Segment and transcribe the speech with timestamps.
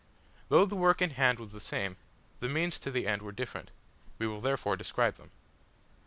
[0.49, 1.95] Though the work in hand was the same,
[2.39, 3.69] the means to the end were different;
[4.17, 5.29] we will therefore describe them.